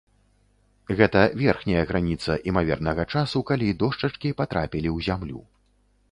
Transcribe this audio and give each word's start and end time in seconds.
Гэта 0.99 1.19
верхняя 1.41 1.83
граніца 1.91 2.37
імавернага 2.51 3.05
часу, 3.13 3.37
калі 3.51 3.67
дошчачкі 3.83 4.33
патрапілі 4.41 4.89
ў 4.93 5.09
зямлю. 5.09 5.43